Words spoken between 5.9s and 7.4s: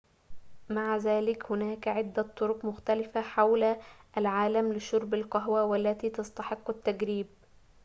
تستحق التجريب